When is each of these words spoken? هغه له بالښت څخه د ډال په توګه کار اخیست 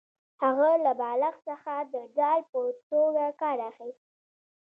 هغه 0.43 0.69
له 0.85 0.91
بالښت 0.99 1.41
څخه 1.49 1.73
د 1.93 1.95
ډال 2.17 2.39
په 2.51 2.59
توګه 2.91 3.25
کار 3.41 3.57
اخیست 3.69 4.03